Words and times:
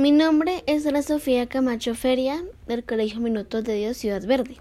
Mi 0.00 0.12
nombre 0.12 0.64
es 0.64 0.86
Ana 0.86 1.02
Sofía 1.02 1.46
Camacho 1.46 1.94
Feria 1.94 2.42
del 2.66 2.84
Colegio 2.84 3.20
Minutos 3.20 3.64
de 3.64 3.74
Dios 3.74 3.98
Ciudad 3.98 4.26
Verde 4.26 4.56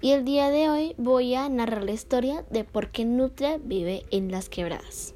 y 0.00 0.10
el 0.10 0.24
día 0.24 0.50
de 0.50 0.68
hoy 0.68 0.96
voy 0.98 1.36
a 1.36 1.48
narrar 1.48 1.84
la 1.84 1.92
historia 1.92 2.44
de 2.50 2.64
por 2.64 2.90
qué 2.90 3.04
Nutria 3.04 3.60
vive 3.62 4.04
en 4.10 4.32
las 4.32 4.48
quebradas. 4.48 5.14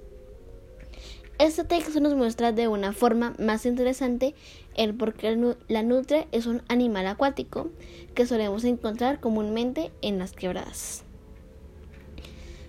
Este 1.40 1.64
texto 1.64 1.98
nos 1.98 2.14
muestra 2.14 2.52
de 2.52 2.68
una 2.68 2.92
forma 2.92 3.34
más 3.40 3.66
interesante 3.66 4.36
el 4.76 4.94
por 4.94 5.14
qué 5.14 5.36
la 5.66 5.82
nutria 5.82 6.28
es 6.30 6.46
un 6.46 6.62
animal 6.68 7.08
acuático 7.08 7.68
que 8.14 8.24
solemos 8.24 8.62
encontrar 8.62 9.18
comúnmente 9.18 9.90
en 10.00 10.20
las 10.20 10.30
quebradas. 10.30 11.02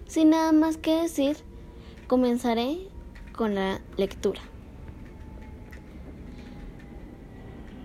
Sin 0.07 0.31
nada 0.31 0.51
más 0.51 0.77
que 0.77 0.95
decir, 0.95 1.37
comenzaré 2.07 2.79
con 3.33 3.53
la 3.53 3.81
lectura. 3.97 4.41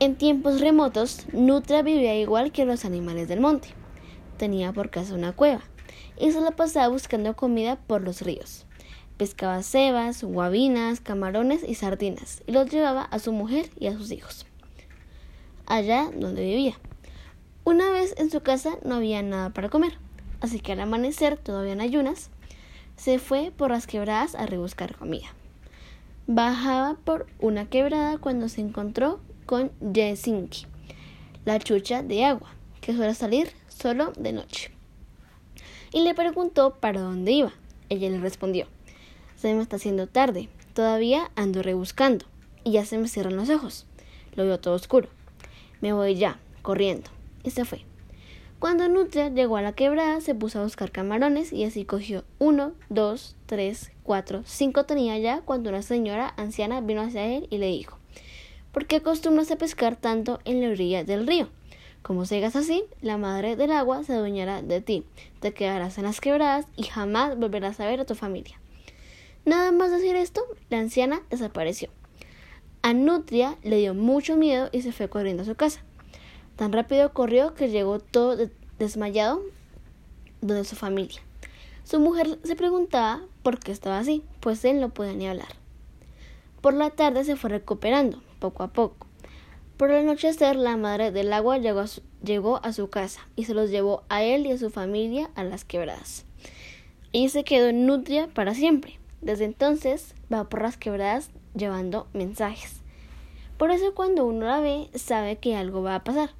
En 0.02 0.16
tiempos 0.16 0.60
remotos, 0.60 1.26
Nutria 1.32 1.80
vivía 1.82 2.18
igual 2.18 2.50
que 2.50 2.64
los 2.64 2.84
animales 2.84 3.28
del 3.28 3.38
monte. 3.38 3.68
Tenía 4.36 4.72
por 4.72 4.90
casa 4.90 5.14
una 5.14 5.30
cueva 5.30 5.60
y 6.18 6.32
se 6.32 6.40
la 6.40 6.50
pasaba 6.50 6.88
buscando 6.88 7.36
comida 7.36 7.76
por 7.76 8.02
los 8.02 8.20
ríos. 8.20 8.66
Pescaba 9.16 9.62
cebas, 9.62 10.24
guabinas, 10.24 10.98
camarones 10.98 11.62
y 11.62 11.76
sardinas 11.76 12.42
y 12.48 12.50
los 12.50 12.68
llevaba 12.68 13.02
a 13.02 13.20
su 13.20 13.30
mujer 13.30 13.70
y 13.78 13.86
a 13.86 13.92
sus 13.92 14.10
hijos. 14.10 14.44
Allá 15.66 16.10
donde 16.12 16.42
vivía. 16.42 16.74
Una 17.62 17.92
vez 17.92 18.16
en 18.18 18.28
su 18.28 18.40
casa 18.40 18.78
no 18.84 18.96
había 18.96 19.22
nada 19.22 19.50
para 19.50 19.68
comer, 19.68 19.98
así 20.40 20.58
que 20.58 20.72
al 20.72 20.80
amanecer, 20.80 21.36
todavía 21.36 21.74
en 21.74 21.80
ayunas, 21.80 22.30
se 22.96 23.20
fue 23.20 23.52
por 23.56 23.70
las 23.70 23.86
quebradas 23.86 24.34
a 24.34 24.46
rebuscar 24.46 24.96
comida. 24.96 25.28
Bajaba 26.26 26.96
por 27.04 27.28
una 27.38 27.66
quebrada 27.66 28.18
cuando 28.18 28.48
se 28.48 28.62
encontró 28.62 29.20
con 29.52 29.70
Yesinki, 29.92 30.64
la 31.44 31.58
chucha 31.58 32.02
de 32.02 32.24
agua, 32.24 32.48
que 32.80 32.94
suele 32.94 33.12
salir 33.12 33.50
solo 33.68 34.14
de 34.16 34.32
noche. 34.32 34.70
Y 35.92 36.00
le 36.00 36.14
preguntó 36.14 36.76
para 36.76 37.02
dónde 37.02 37.32
iba. 37.32 37.52
Ella 37.90 38.08
le 38.08 38.18
respondió, 38.18 38.66
se 39.36 39.52
me 39.52 39.60
está 39.60 39.76
haciendo 39.76 40.06
tarde, 40.06 40.48
todavía 40.72 41.30
ando 41.36 41.62
rebuscando, 41.62 42.24
y 42.64 42.72
ya 42.72 42.86
se 42.86 42.96
me 42.96 43.08
cierran 43.08 43.36
los 43.36 43.50
ojos. 43.50 43.84
Lo 44.36 44.46
veo 44.46 44.58
todo 44.58 44.72
oscuro. 44.72 45.10
Me 45.82 45.92
voy 45.92 46.14
ya, 46.14 46.38
corriendo. 46.62 47.10
Y 47.44 47.50
se 47.50 47.66
fue. 47.66 47.84
Cuando 48.58 48.88
Nutria 48.88 49.28
llegó 49.28 49.58
a 49.58 49.62
la 49.62 49.74
quebrada, 49.74 50.22
se 50.22 50.34
puso 50.34 50.60
a 50.60 50.64
buscar 50.64 50.92
camarones 50.92 51.52
y 51.52 51.64
así 51.64 51.84
cogió 51.84 52.24
uno, 52.38 52.72
dos, 52.88 53.36
tres, 53.44 53.92
cuatro, 54.02 54.44
cinco 54.46 54.86
tenía 54.86 55.18
ya 55.18 55.42
cuando 55.42 55.68
una 55.68 55.82
señora 55.82 56.32
anciana 56.38 56.80
vino 56.80 57.02
hacia 57.02 57.26
él 57.26 57.48
y 57.50 57.58
le 57.58 57.66
dijo 57.66 57.98
¿Por 58.72 58.86
qué 58.86 58.96
acostumbras 58.96 59.50
a 59.50 59.56
pescar 59.56 59.96
tanto 59.96 60.40
en 60.46 60.62
la 60.62 60.70
orilla 60.70 61.04
del 61.04 61.26
río? 61.26 61.48
Como 62.00 62.24
sigas 62.24 62.56
así, 62.56 62.84
la 63.02 63.18
madre 63.18 63.54
del 63.54 63.70
agua 63.70 64.02
se 64.02 64.14
adueñará 64.14 64.62
de 64.62 64.80
ti, 64.80 65.04
te 65.40 65.52
quedarás 65.52 65.98
en 65.98 66.04
las 66.04 66.22
quebradas 66.22 66.66
y 66.74 66.84
jamás 66.84 67.38
volverás 67.38 67.78
a 67.80 67.86
ver 67.86 68.00
a 68.00 68.06
tu 68.06 68.14
familia. 68.14 68.58
Nada 69.44 69.72
más 69.72 69.90
decir 69.90 70.16
esto, 70.16 70.42
la 70.70 70.78
anciana 70.78 71.20
desapareció. 71.28 71.90
A 72.80 72.94
Nutria 72.94 73.58
le 73.62 73.76
dio 73.76 73.92
mucho 73.92 74.36
miedo 74.36 74.70
y 74.72 74.80
se 74.80 74.92
fue 74.92 75.10
corriendo 75.10 75.42
a 75.42 75.46
su 75.46 75.54
casa. 75.54 75.82
Tan 76.56 76.72
rápido 76.72 77.12
corrió 77.12 77.54
que 77.54 77.68
llegó 77.68 77.98
todo 77.98 78.36
desmayado 78.78 79.42
donde 80.40 80.64
su 80.64 80.76
familia. 80.76 81.20
Su 81.84 82.00
mujer 82.00 82.38
se 82.42 82.56
preguntaba 82.56 83.20
por 83.42 83.58
qué 83.58 83.70
estaba 83.70 83.98
así, 83.98 84.24
pues 84.40 84.64
él 84.64 84.80
no 84.80 84.88
podía 84.88 85.12
ni 85.12 85.28
hablar. 85.28 85.54
Por 86.62 86.72
la 86.72 86.90
tarde 86.90 87.24
se 87.24 87.36
fue 87.36 87.50
recuperando, 87.50 88.22
poco 88.42 88.64
a 88.64 88.72
poco. 88.72 89.06
Por 89.76 89.92
el 89.92 89.98
anochecer, 89.98 90.56
la 90.56 90.76
madre 90.76 91.12
del 91.12 91.32
agua 91.32 91.58
llegó 91.58 91.78
a, 91.78 91.86
su, 91.86 92.02
llegó 92.24 92.60
a 92.64 92.72
su 92.72 92.90
casa 92.90 93.20
y 93.36 93.44
se 93.44 93.54
los 93.54 93.70
llevó 93.70 94.02
a 94.08 94.24
él 94.24 94.46
y 94.46 94.50
a 94.50 94.58
su 94.58 94.68
familia 94.68 95.30
a 95.36 95.44
las 95.44 95.64
quebradas. 95.64 96.24
Y 97.12 97.28
se 97.28 97.44
quedó 97.44 97.68
en 97.68 97.86
Nutria 97.86 98.26
para 98.34 98.52
siempre. 98.54 98.98
Desde 99.20 99.44
entonces 99.44 100.16
va 100.32 100.48
por 100.48 100.62
las 100.62 100.76
quebradas 100.76 101.30
llevando 101.54 102.08
mensajes. 102.14 102.80
Por 103.58 103.70
eso 103.70 103.94
cuando 103.94 104.24
uno 104.24 104.46
la 104.46 104.58
ve 104.58 104.88
sabe 104.94 105.36
que 105.36 105.54
algo 105.54 105.82
va 105.82 105.94
a 105.94 106.04
pasar. 106.04 106.30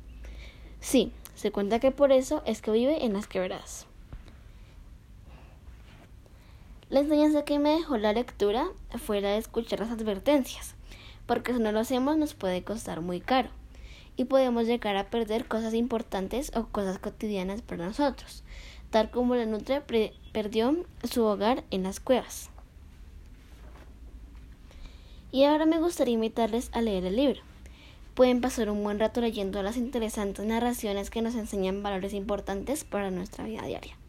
Sí, 0.81 1.13
se 1.37 1.53
cuenta 1.53 1.79
que 1.79 1.93
por 1.93 2.11
eso 2.11 2.43
es 2.47 2.63
que 2.63 2.73
vive 2.73 3.05
en 3.05 3.13
las 3.13 3.29
quebradas. 3.29 3.87
La 6.91 7.01
enseñanza 7.01 7.45
que 7.45 7.61
me 7.61 7.71
dejó 7.71 7.97
la 7.97 8.13
lectura 8.13 8.67
fue 8.99 9.21
la 9.21 9.31
de 9.31 9.39
escuchar 9.39 9.81
las 9.81 9.91
advertencias, 9.91 10.75
porque 11.27 11.53
si 11.53 11.61
no 11.61 11.73
lo 11.73 11.81
hacemos 11.81 12.17
nos 12.17 12.35
puede 12.35 12.63
costar 12.63 13.01
muy 13.01 13.21
caro 13.21 13.49
y 14.17 14.25
podemos 14.25 14.67
llegar 14.67 14.97
a 14.97 15.11
perder 15.11 15.47
cosas 15.47 15.75
importantes 15.75 16.53
o 16.55 16.67
cosas 16.67 16.99
cotidianas 16.99 17.63
para 17.63 17.87
nosotros, 17.87 18.45
tal 18.91 19.11
como 19.11 19.35
la 19.35 19.47
nutria 19.47 19.85
perdió 20.33 20.85
su 21.05 21.25
hogar 21.25 21.65
en 21.71 21.85
las 21.85 22.01
cuevas. 22.01 22.51
Y 25.31 25.45
ahora 25.45 25.65
me 25.65 25.79
gustaría 25.79 26.15
invitarles 26.15 26.69
a 26.73 26.83
leer 26.83 27.07
el 27.07 27.17
libro. 27.17 27.41
Pueden 28.15 28.43
pasar 28.43 28.69
un 28.69 28.85
buen 28.85 28.99
rato 28.99 29.23
leyendo 29.23 29.63
las 29.63 29.79
interesantes 29.79 30.45
narraciones 30.45 31.09
que 31.09 31.23
nos 31.23 31.35
enseñan 31.35 31.83
valores 31.83 32.13
importantes 32.13 32.85
para 32.85 33.11
nuestra 33.11 33.45
vida 33.45 33.63
diaria. 33.63 34.02